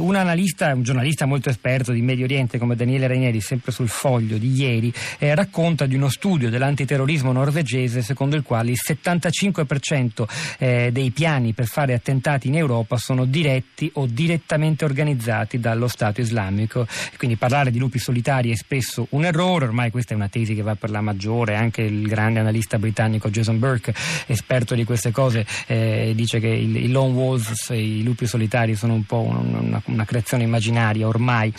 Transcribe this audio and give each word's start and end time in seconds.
Un 0.00 0.14
analista, 0.14 0.72
un 0.72 0.82
giornalista 0.82 1.26
molto 1.26 1.50
esperto 1.50 1.92
di 1.92 2.00
Medio 2.00 2.24
Oriente 2.24 2.56
come 2.56 2.74
Daniele 2.74 3.06
Rainieri, 3.06 3.42
sempre 3.42 3.70
sul 3.70 3.90
foglio 3.90 4.38
di 4.38 4.50
ieri, 4.50 4.90
eh, 5.18 5.34
racconta 5.34 5.84
di 5.84 5.94
uno 5.94 6.08
studio 6.08 6.48
dell'antiterrorismo 6.48 7.32
norvegese 7.32 8.00
secondo 8.00 8.34
il 8.34 8.42
quale 8.42 8.70
il 8.70 8.78
75% 8.82 10.26
eh, 10.58 10.88
dei 10.90 11.10
piani 11.10 11.52
per 11.52 11.66
fare 11.66 11.92
attentati 11.92 12.48
in 12.48 12.56
Europa 12.56 12.96
sono 12.96 13.26
diretti 13.26 13.90
o 13.96 14.06
direttamente 14.06 14.86
organizzati 14.86 15.60
dallo 15.60 15.86
Stato 15.86 16.22
islamico. 16.22 16.86
Quindi 17.18 17.36
parlare 17.36 17.70
di 17.70 17.78
lupi 17.78 17.98
solitari 17.98 18.50
è 18.52 18.56
spesso 18.56 19.06
un 19.10 19.26
errore, 19.26 19.66
ormai 19.66 19.90
questa 19.90 20.14
è 20.14 20.16
una 20.16 20.28
tesi 20.28 20.54
che 20.54 20.62
va 20.62 20.76
per 20.76 20.88
la 20.88 21.02
maggiore, 21.02 21.56
anche 21.56 21.82
il 21.82 22.06
grande 22.08 22.40
analista 22.40 22.78
britannico 22.78 23.28
Jason 23.28 23.58
Burke, 23.58 23.92
esperto 24.28 24.74
di 24.74 24.84
queste 24.84 25.10
cose, 25.10 25.44
eh, 25.66 26.12
dice 26.14 26.40
che 26.40 26.48
i 26.48 26.88
lone 26.88 27.12
wolves, 27.12 27.68
i 27.68 28.02
lupi 28.02 28.26
solitari 28.26 28.74
sono 28.76 28.94
un 28.94 29.04
po' 29.04 29.20
una, 29.20 29.58
una 29.60 29.82
una 29.90 30.04
creazione 30.04 30.44
immaginaria 30.44 31.06
ormai. 31.06 31.52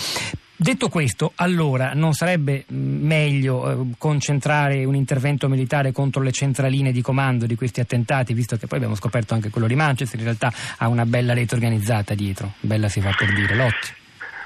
Detto 0.61 0.89
questo, 0.89 1.31
allora 1.37 1.93
non 1.95 2.13
sarebbe 2.13 2.65
mm, 2.71 3.03
meglio 3.03 3.71
eh, 3.71 3.95
concentrare 3.97 4.85
un 4.85 4.93
intervento 4.93 5.49
militare 5.49 5.91
contro 5.91 6.21
le 6.21 6.31
centraline 6.31 6.91
di 6.91 7.01
comando 7.01 7.47
di 7.47 7.55
questi 7.55 7.79
attentati, 7.79 8.35
visto 8.35 8.57
che 8.57 8.67
poi 8.67 8.77
abbiamo 8.77 8.95
scoperto 8.95 9.33
anche 9.33 9.49
quello 9.49 9.65
di 9.65 9.73
Manchester, 9.73 10.19
in 10.19 10.25
realtà 10.25 10.53
ha 10.77 10.87
una 10.87 11.07
bella 11.07 11.33
rete 11.33 11.55
organizzata 11.55 12.13
dietro, 12.13 12.53
bella 12.59 12.89
si 12.89 13.01
fa 13.01 13.09
per 13.17 13.33
dire, 13.33 13.55
Lotti. 13.55 13.99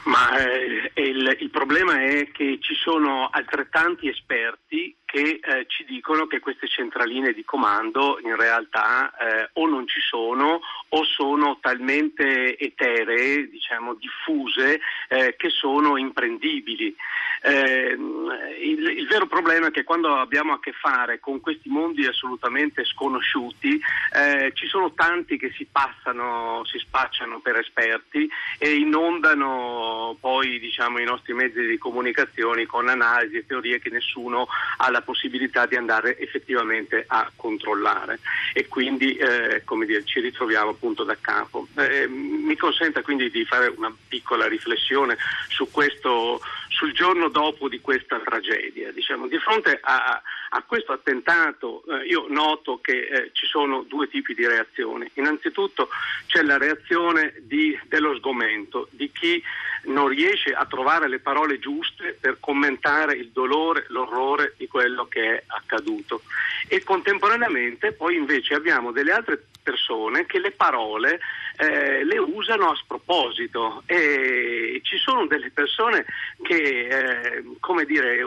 Ma 0.06 0.38
eh, 0.38 1.02
il, 1.02 1.38
il, 1.42 1.50
problema 1.50 2.02
è 2.02 2.30
che 2.32 2.60
ci 2.62 2.76
sono 2.76 3.28
altrettanti 3.30 4.08
esperti 4.08 4.96
che 5.06 5.40
eh, 5.42 5.66
ci 5.68 5.86
dicono 5.86 6.28
che 6.28 6.40
queste 6.40 6.68
centraline 6.68 7.32
di 7.32 7.46
comando 7.46 8.20
in 8.24 8.36
realtà 8.36 9.14
eh, 9.16 9.50
o 9.54 9.68
non 9.68 9.88
ci 9.88 10.02
sono 10.02 10.60
o 10.90 11.04
sono 11.04 11.58
talmente 11.62 12.58
eteree, 12.58 13.48
diciamo 13.50 13.94
diffuse, 13.96 14.80
eh, 15.10 15.36
che 15.38 15.50
sono 15.50 15.98
imprendibili. 15.98 16.96
Eh, 17.42 17.92
il, 17.92 18.88
il, 18.98 19.08
vero 19.08 19.28
problema 19.28 19.68
è 19.68 19.72
che 19.72 19.84
quando 19.84 20.16
abbiamo 20.16 20.54
a 20.54 20.60
che 20.60 20.72
fare 20.72 21.20
con 21.20 21.42
questi 21.42 21.70
mondi 21.70 22.06
assolutamente 22.08 22.84
sconosciuti, 22.86 23.80
eh, 24.14 24.52
ci 24.56 24.68
sono 24.68 24.94
tanti 24.94 25.38
che 25.38 25.52
si 25.56 25.68
passano, 25.72 26.64
si 26.66 26.80
spacciano 26.80 27.40
per 27.42 27.58
esperti 27.58 28.28
e 28.58 28.76
inondano 28.76 30.18
poi 30.20 30.60
diciamo, 30.60 31.00
i 31.00 31.06
nostri 31.06 31.34
mezzi 31.34 31.66
di 31.66 31.78
comunicazione 31.78 32.66
con 32.66 32.88
analisi 32.88 33.38
e 33.38 33.46
teorie 33.46 33.80
che 33.80 33.90
nessuno 33.90 34.48
ha 34.78 34.90
la 34.96 35.02
possibilità 35.02 35.66
di 35.66 35.76
andare 35.76 36.18
effettivamente 36.18 37.04
a 37.06 37.30
controllare 37.36 38.20
e 38.54 38.68
quindi 38.68 39.16
eh, 39.18 39.62
dire, 39.86 40.06
ci 40.06 40.22
ritroviamo 40.22 40.70
appunto 40.70 41.04
da 41.04 41.18
capo. 41.20 41.68
Eh, 41.76 42.08
mi 42.08 42.56
consenta 42.56 43.02
quindi 43.02 43.30
di 43.30 43.44
fare 43.44 43.74
una 43.76 43.94
piccola 44.08 44.48
riflessione 44.48 45.18
su 45.50 45.70
questo, 45.70 46.40
sul 46.70 46.94
giorno 46.94 47.28
dopo 47.28 47.68
di 47.68 47.82
questa 47.82 48.20
tragedia. 48.20 48.92
Diciamo. 48.92 49.28
Di 49.28 49.38
fronte 49.40 49.80
a, 49.82 50.22
a 50.50 50.64
questo 50.66 50.94
attentato 50.94 51.84
eh, 51.90 52.06
io 52.06 52.28
noto 52.30 52.80
che 52.80 52.98
eh, 52.98 53.30
ci 53.34 53.46
sono 53.48 53.84
due 53.84 54.08
tipi 54.08 54.34
di 54.34 54.48
reazioni. 54.48 55.10
Innanzitutto 55.16 55.90
c'è 56.28 56.42
la 56.42 56.58
reazione 56.58 57.34
di, 57.42 57.78
dello 57.88 58.16
sgomento, 58.16 58.88
di 58.92 59.12
chi 59.12 59.44
non 59.86 60.08
riesce 60.08 60.52
a 60.52 60.66
trovare 60.66 61.08
le 61.08 61.20
parole 61.20 61.60
giuste 61.60 62.18
per 62.20 62.38
commentare 62.40 63.14
il 63.14 63.32
dolore, 63.32 63.86
l'orrore 63.90 64.54
di 64.58 64.68
quello 64.68 65.08
che 65.08 65.38
è 65.38 65.44
accaduto. 65.48 66.22
E 66.68 66.84
contemporaneamente 66.84 67.92
poi 67.92 68.16
invece 68.16 68.54
abbiamo 68.54 68.92
delle 68.92 69.12
altre 69.12 69.44
persone 69.66 70.28
che 70.28 70.40
le 70.40 70.52
parole 70.52 71.20
eh, 71.58 72.04
le 72.04 72.18
usano 72.20 72.70
a 72.70 72.76
sproposito 72.76 73.82
e 73.88 74.80
ci 74.84 74.98
sono 74.98 75.26
delle 75.26 75.50
persone 75.50 76.06
che 76.46 76.88
eh, 76.88 77.44
come 77.60 77.86
dire, 77.86 78.20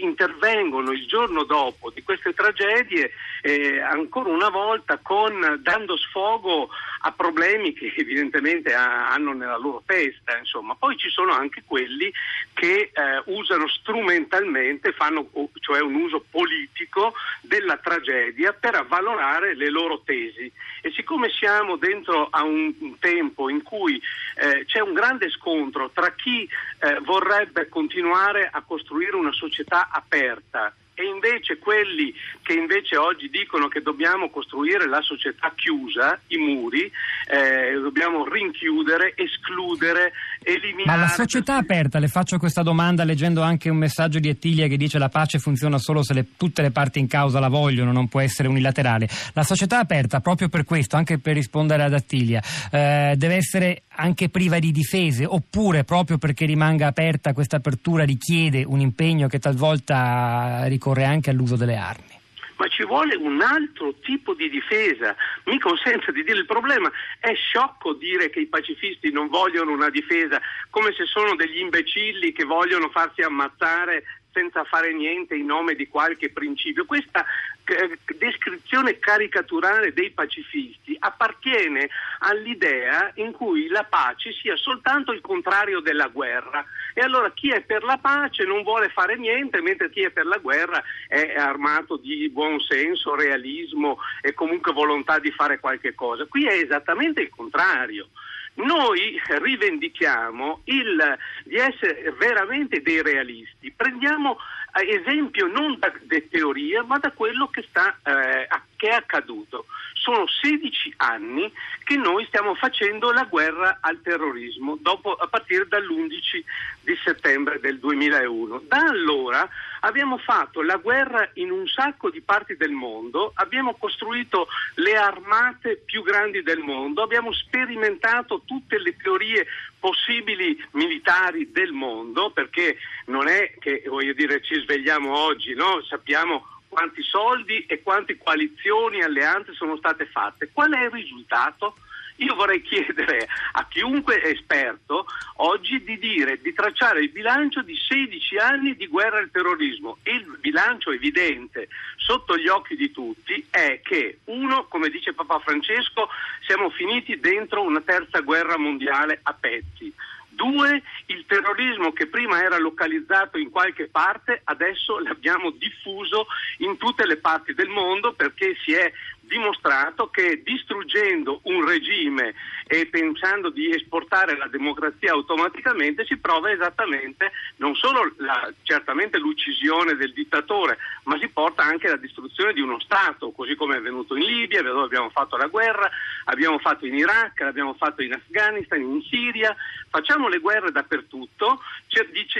intervengono 0.00 0.92
il 0.92 1.04
giorno 1.06 1.42
dopo 1.42 1.90
di 1.90 2.02
queste 2.04 2.32
tragedie 2.32 3.10
eh, 3.42 3.80
ancora 3.80 4.30
una 4.30 4.50
volta 4.50 4.98
con, 5.02 5.58
dando 5.62 5.96
sfogo 5.96 6.68
a 7.00 7.12
problemi 7.12 7.72
che 7.72 7.92
evidentemente 7.96 8.72
ha, 8.72 9.10
hanno 9.10 9.32
nella 9.32 9.58
loro 9.58 9.82
testa. 9.84 10.38
Insomma. 10.38 10.76
Poi 10.76 10.96
ci 10.96 11.10
sono 11.10 11.32
anche 11.32 11.64
quelli 11.66 12.12
che 12.54 12.90
eh, 12.92 13.22
usano 13.26 13.66
strumentalmente, 13.68 14.92
fanno 14.92 15.28
cioè 15.60 15.80
un 15.80 15.94
uso 15.94 16.24
politico 16.30 17.14
della 17.40 17.78
tragedia 17.78 18.52
per 18.52 18.76
avvalorare 18.76 19.56
le 19.56 19.70
loro 19.70 20.02
tesi. 20.04 20.50
E 20.82 20.92
siccome 20.92 21.30
siamo 21.30 21.76
dentro 21.76 22.28
a 22.30 22.44
un, 22.44 22.72
un 22.78 22.98
tempo 23.00 23.48
in 23.50 23.62
cui 23.62 24.00
eh, 24.36 24.64
c'è 24.66 24.80
un 24.80 24.92
grande 24.92 25.30
scontro 25.30 25.90
tra 25.92 26.12
chi 26.12 26.48
eh, 26.86 27.00
vorrebbe 27.00 27.68
continuare 27.68 28.48
a 28.50 28.62
costruire 28.62 29.16
una 29.16 29.32
società 29.32 29.88
aperta 29.90 30.72
e 30.96 31.04
invece 31.04 31.58
quelli 31.58 32.12
che 32.42 32.54
invece 32.54 32.96
oggi 32.96 33.28
dicono 33.28 33.68
che 33.68 33.82
dobbiamo 33.82 34.30
costruire 34.30 34.88
la 34.88 35.02
società 35.02 35.52
chiusa, 35.54 36.18
i 36.28 36.38
muri, 36.38 36.90
eh, 37.28 37.78
dobbiamo 37.78 38.26
rinchiudere, 38.26 39.12
escludere, 39.14 40.12
eliminare. 40.42 40.98
Ma 40.98 41.04
la 41.04 41.12
società 41.12 41.56
aperta, 41.56 41.98
le 41.98 42.08
faccio 42.08 42.38
questa 42.38 42.62
domanda 42.62 43.04
leggendo 43.04 43.42
anche 43.42 43.68
un 43.68 43.76
messaggio 43.76 44.18
di 44.20 44.30
Ettilia 44.30 44.68
che 44.68 44.78
dice 44.78 44.98
la 44.98 45.10
pace 45.10 45.38
funziona 45.38 45.76
solo 45.76 46.02
se 46.02 46.14
le, 46.14 46.28
tutte 46.38 46.62
le 46.62 46.70
parti 46.70 46.98
in 46.98 47.08
causa 47.08 47.40
la 47.40 47.48
vogliono, 47.48 47.92
non 47.92 48.08
può 48.08 48.20
essere 48.20 48.48
unilaterale. 48.48 49.06
La 49.34 49.42
società 49.42 49.78
aperta, 49.78 50.20
proprio 50.20 50.48
per 50.48 50.64
questo, 50.64 50.96
anche 50.96 51.18
per 51.18 51.34
rispondere 51.34 51.82
ad 51.82 51.92
Attilia, 51.92 52.42
eh, 52.72 53.12
deve 53.18 53.34
essere 53.34 53.82
anche 53.98 54.30
priva 54.30 54.58
di 54.58 54.72
difese, 54.72 55.26
oppure 55.26 55.84
proprio 55.84 56.16
perché 56.16 56.46
rimanga 56.46 56.86
aperta 56.86 57.34
questa 57.34 57.56
apertura 57.56 58.04
richiede 58.04 58.64
un 58.64 58.80
impegno 58.80 59.28
che 59.28 59.38
talvolta 59.38 60.64
ricorre 60.64 60.85
anche 61.04 61.30
all'uso 61.30 61.56
delle 61.56 61.76
armi? 61.76 62.16
ma 62.56 62.68
ci 62.68 62.84
vuole 62.84 63.14
un 63.16 63.40
altro 63.40 63.94
tipo 64.00 64.34
di 64.34 64.48
difesa. 64.48 65.14
Mi 65.44 65.58
consente 65.58 66.12
di 66.12 66.22
dire 66.22 66.38
il 66.38 66.46
problema 66.46 66.90
è 67.20 67.34
sciocco 67.34 67.94
dire 67.94 68.30
che 68.30 68.40
i 68.40 68.46
pacifisti 68.46 69.10
non 69.10 69.28
vogliono 69.28 69.72
una 69.72 69.90
difesa, 69.90 70.40
come 70.70 70.92
se 70.92 71.04
sono 71.04 71.34
degli 71.34 71.58
imbecilli 71.58 72.32
che 72.32 72.44
vogliono 72.44 72.88
farsi 72.88 73.22
ammazzare 73.22 74.04
senza 74.36 74.64
fare 74.64 74.92
niente 74.92 75.34
in 75.34 75.46
nome 75.46 75.74
di 75.74 75.88
qualche 75.88 76.28
principio. 76.28 76.84
Questa 76.84 77.24
eh, 77.64 77.98
descrizione 78.18 78.98
caricaturale 78.98 79.94
dei 79.94 80.10
pacifisti 80.10 80.94
appartiene 80.98 81.88
all'idea 82.18 83.10
in 83.14 83.32
cui 83.32 83.68
la 83.68 83.84
pace 83.84 84.32
sia 84.32 84.54
soltanto 84.56 85.12
il 85.12 85.22
contrario 85.22 85.80
della 85.80 86.08
guerra. 86.08 86.62
E 86.92 87.00
allora 87.00 87.30
chi 87.32 87.50
è 87.50 87.62
per 87.62 87.82
la 87.82 87.96
pace 87.96 88.44
non 88.44 88.62
vuole 88.62 88.90
fare 88.90 89.16
niente, 89.16 89.62
mentre 89.62 89.88
chi 89.88 90.02
è 90.02 90.10
per 90.10 90.26
la 90.26 90.38
guerra 90.38 90.82
è 91.08 91.34
armato 91.36 91.96
di 91.96 92.28
buon 92.28 92.60
senso, 92.60 93.14
realismo 93.14 93.98
e 94.20 94.34
comunque 94.34 94.72
volontà 94.72 95.18
di 95.18 95.30
fare 95.30 95.58
qualche 95.58 95.94
cosa. 95.94 96.26
Qui 96.26 96.46
è 96.46 96.52
esattamente 96.52 97.22
il 97.22 97.30
contrario. 97.30 98.08
Noi 98.56 99.20
rivendichiamo 99.26 100.60
il, 100.64 101.18
di 101.44 101.56
essere 101.56 102.14
veramente 102.18 102.80
dei 102.80 103.02
realisti. 103.02 103.70
Prendiamo 103.70 104.38
esempio 104.80 105.46
non 105.46 105.78
da, 105.78 105.92
teoria, 106.30 106.82
ma 106.82 106.98
da 106.98 107.10
quello 107.12 107.48
che, 107.48 107.64
sta, 107.68 107.96
eh, 108.04 108.48
che 108.76 108.88
è 108.88 108.92
accaduto. 108.92 109.66
Sono 109.94 110.26
16 110.26 110.94
anni 110.98 111.50
che 111.82 111.96
noi 111.96 112.24
stiamo 112.26 112.54
facendo 112.54 113.10
la 113.10 113.24
guerra 113.24 113.78
al 113.80 114.00
terrorismo, 114.02 114.76
dopo, 114.80 115.14
a 115.14 115.26
partire 115.26 115.66
dall'11 115.66 116.44
di 116.82 116.96
settembre 117.02 117.58
del 117.58 117.78
2001. 117.78 118.64
Da 118.68 118.78
allora 118.78 119.48
abbiamo 119.80 120.18
fatto 120.18 120.62
la 120.62 120.76
guerra 120.76 121.28
in 121.34 121.50
un 121.50 121.66
sacco 121.66 122.10
di 122.10 122.20
parti 122.20 122.56
del 122.56 122.70
mondo, 122.70 123.32
abbiamo 123.34 123.74
costruito 123.74 124.46
le 124.74 124.96
armate 124.96 125.82
più 125.84 126.02
grandi 126.02 126.42
del 126.42 126.58
mondo, 126.58 127.02
abbiamo 127.02 127.32
sperimentato 127.32 128.42
tutte 128.44 128.78
le 128.78 128.96
teorie 128.96 129.46
possibili 129.86 130.60
militari 130.72 131.52
del 131.52 131.70
mondo, 131.70 132.30
perché 132.30 132.76
non 133.06 133.28
è 133.28 133.54
che 133.60 133.84
dire, 134.16 134.42
ci 134.42 134.60
svegliamo 134.60 135.16
oggi, 135.16 135.54
no? 135.54 135.80
sappiamo 135.84 136.44
quanti 136.66 137.02
soldi 137.02 137.64
e 137.66 137.84
quante 137.84 138.18
coalizioni 138.18 138.98
e 138.98 139.04
alleanze 139.04 139.52
sono 139.52 139.76
state 139.76 140.06
fatte. 140.06 140.50
Qual 140.52 140.72
è 140.72 140.86
il 140.86 140.90
risultato? 140.90 141.76
Io 142.16 142.34
vorrei 142.34 142.62
chiedere 142.62 143.28
a 143.52 143.66
chiunque 143.68 144.22
esperto 144.22 145.06
oggi 145.36 145.82
di 145.82 145.98
dire, 145.98 146.40
di 146.40 146.54
tracciare 146.54 147.00
il 147.00 147.10
bilancio 147.10 147.62
di 147.62 147.76
16 147.76 148.36
anni 148.38 148.74
di 148.74 148.86
guerra 148.86 149.18
al 149.18 149.30
terrorismo. 149.30 149.98
Il 150.04 150.38
bilancio 150.40 150.92
evidente 150.92 151.68
sotto 151.96 152.36
gli 152.38 152.48
occhi 152.48 152.76
di 152.76 152.90
tutti 152.90 153.44
è 153.50 153.80
che, 153.82 154.18
uno, 154.24 154.64
come 154.64 154.88
dice 154.88 155.12
Papa 155.12 155.40
Francesco, 155.40 156.08
siamo 156.46 156.70
finiti 156.70 157.20
dentro 157.20 157.62
una 157.62 157.82
terza 157.82 158.20
guerra 158.20 158.56
mondiale 158.56 159.20
a 159.22 159.34
pezzi. 159.34 159.92
Due, 160.36 160.82
il 161.06 161.24
terrorismo 161.26 161.92
che 161.92 162.08
prima 162.08 162.42
era 162.42 162.58
localizzato 162.58 163.38
in 163.38 163.48
qualche 163.48 163.88
parte, 163.88 164.42
adesso 164.44 164.98
l'abbiamo 164.98 165.50
diffuso 165.50 166.26
in 166.58 166.76
tutte 166.76 167.06
le 167.06 167.16
parti 167.16 167.54
del 167.54 167.68
mondo 167.68 168.12
perché 168.12 168.54
si 168.62 168.74
è 168.74 168.92
dimostrato 169.26 170.08
che 170.08 170.42
distruggendo 170.44 171.40
un 171.44 171.66
regime 171.66 172.34
e 172.66 172.86
pensando 172.86 173.50
di 173.50 173.70
esportare 173.70 174.36
la 174.36 174.48
democrazia 174.48 175.12
automaticamente 175.12 176.04
si 176.04 176.16
prova 176.16 176.50
esattamente 176.50 177.30
non 177.56 177.74
solo 177.74 178.12
la, 178.16 178.52
certamente 178.62 179.18
l'uccisione 179.18 179.94
del 179.94 180.12
dittatore, 180.12 180.78
ma 181.04 181.18
si 181.18 181.28
porta 181.28 181.62
anche 181.62 181.88
la 181.88 181.96
distruzione 181.96 182.52
di 182.52 182.60
uno 182.60 182.80
Stato, 182.80 183.30
così 183.30 183.54
come 183.54 183.74
è 183.74 183.78
avvenuto 183.78 184.16
in 184.16 184.24
Libia, 184.24 184.62
dove 184.62 184.84
abbiamo 184.84 185.10
fatto 185.10 185.36
la 185.36 185.46
guerra, 185.46 185.90
abbiamo 186.24 186.58
fatto 186.58 186.86
in 186.86 186.94
Iraq, 186.94 187.40
l'abbiamo 187.40 187.74
fatto 187.74 188.02
in 188.02 188.12
Afghanistan, 188.12 188.80
in 188.80 189.02
Siria, 189.02 189.54
facciamo 189.88 190.28
le 190.28 190.38
guerre 190.38 190.72
dappertutto 190.72 191.60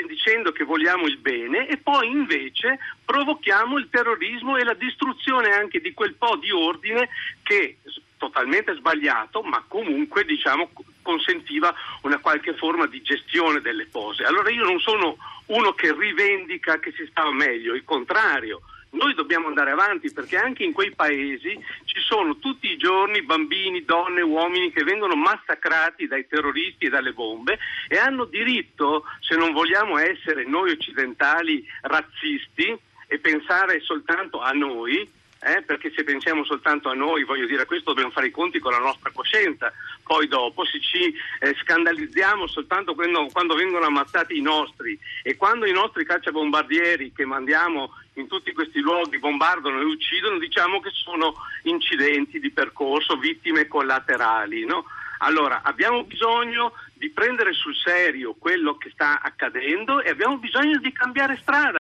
dicendo 0.08 0.52
che 0.52 0.64
vogliamo 0.64 1.06
il 1.06 1.18
bene 1.18 1.68
e 1.68 1.78
poi 1.78 2.10
invece 2.10 2.78
provochiamo 3.04 3.78
il 3.78 3.88
terrorismo 3.90 4.56
e 4.56 4.64
la 4.64 4.74
distruzione 4.74 5.50
anche 5.50 5.80
di 5.80 5.94
quel 5.94 6.14
po' 6.14 6.36
di 6.36 6.50
ordine 6.76 7.08
che 7.42 7.78
totalmente 8.18 8.74
sbagliato, 8.74 9.42
ma 9.42 9.64
comunque 9.66 10.24
diciamo, 10.24 10.70
consentiva 11.02 11.74
una 12.02 12.18
qualche 12.18 12.54
forma 12.54 12.86
di 12.86 13.02
gestione 13.02 13.60
delle 13.60 13.88
cose. 13.90 14.24
Allora 14.24 14.50
io 14.50 14.64
non 14.64 14.80
sono 14.80 15.16
uno 15.46 15.72
che 15.72 15.92
rivendica 15.92 16.78
che 16.78 16.92
si 16.92 17.06
stava 17.10 17.32
meglio, 17.32 17.74
il 17.74 17.84
contrario. 17.84 18.62
Noi 18.90 19.14
dobbiamo 19.14 19.48
andare 19.48 19.72
avanti 19.72 20.10
perché 20.10 20.38
anche 20.38 20.64
in 20.64 20.72
quei 20.72 20.94
paesi 20.94 21.58
ci 21.84 22.00
sono 22.00 22.38
tutti 22.38 22.70
i 22.70 22.78
giorni 22.78 23.20
bambini, 23.22 23.84
donne, 23.84 24.22
uomini 24.22 24.72
che 24.72 24.84
vengono 24.84 25.14
massacrati 25.14 26.06
dai 26.06 26.26
terroristi 26.26 26.86
e 26.86 26.88
dalle 26.88 27.12
bombe 27.12 27.58
e 27.88 27.98
hanno 27.98 28.24
diritto, 28.24 29.04
se 29.20 29.36
non 29.36 29.52
vogliamo 29.52 29.98
essere 29.98 30.46
noi 30.46 30.70
occidentali 30.70 31.62
razzisti 31.82 32.74
e 33.08 33.18
pensare 33.18 33.80
soltanto 33.80 34.40
a 34.40 34.52
noi, 34.52 35.08
eh, 35.40 35.62
perché 35.62 35.92
se 35.94 36.02
pensiamo 36.02 36.44
soltanto 36.44 36.88
a 36.88 36.94
noi, 36.94 37.24
voglio 37.24 37.46
dire, 37.46 37.62
a 37.62 37.66
questo 37.66 37.90
dobbiamo 37.90 38.10
fare 38.10 38.28
i 38.28 38.30
conti 38.30 38.58
con 38.58 38.72
la 38.72 38.78
nostra 38.78 39.10
coscienza, 39.12 39.72
poi 40.02 40.28
dopo 40.28 40.64
se 40.64 40.80
ci 40.80 41.14
eh, 41.40 41.54
scandalizziamo 41.62 42.46
soltanto 42.46 42.94
quando, 42.94 43.26
quando, 43.32 43.54
vengono 43.54 43.86
ammazzati 43.86 44.36
i 44.36 44.40
nostri 44.40 44.98
e 45.22 45.36
quando 45.36 45.66
i 45.66 45.72
nostri 45.72 46.04
cacciabombardieri 46.04 47.12
che 47.12 47.24
mandiamo 47.24 47.92
in 48.14 48.28
tutti 48.28 48.52
questi 48.52 48.80
luoghi 48.80 49.18
bombardano 49.18 49.80
e 49.80 49.84
uccidono, 49.84 50.38
diciamo 50.38 50.80
che 50.80 50.90
sono 50.92 51.34
incidenti 51.64 52.40
di 52.40 52.50
percorso, 52.50 53.16
vittime 53.16 53.66
collaterali. 53.66 54.64
No? 54.64 54.84
Allora 55.18 55.62
abbiamo 55.62 56.04
bisogno 56.04 56.72
di 56.94 57.10
prendere 57.10 57.52
sul 57.52 57.74
serio 57.74 58.34
quello 58.38 58.76
che 58.76 58.90
sta 58.90 59.20
accadendo 59.20 60.00
e 60.00 60.10
abbiamo 60.10 60.38
bisogno 60.38 60.78
di 60.78 60.92
cambiare 60.92 61.38
strada. 61.40 61.72